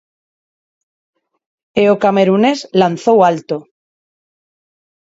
E 1.81 1.83
o 1.93 1.95
camerunés 2.03 2.59
lanzou 2.81 3.17
alto. 3.31 3.57